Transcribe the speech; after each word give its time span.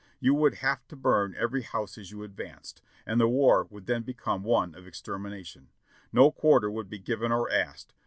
You 0.19 0.33
would 0.33 0.55
have 0.55 0.87
to 0.87 0.95
burn 0.95 1.35
every 1.37 1.61
house 1.61 1.95
as 1.95 2.09
you 2.09 2.23
advanced, 2.23 2.81
and 3.05 3.21
the 3.21 3.27
war 3.27 3.67
would 3.69 3.85
then 3.85 4.01
become 4.01 4.41
one 4.41 4.73
of 4.73 4.87
extermination. 4.87 5.69
No 6.11 6.31
quar 6.31 6.59
ter 6.61 6.71
would 6.71 6.89
be 6.89 6.97
given 6.97 7.31
or 7.31 7.51
asked. 7.51 7.93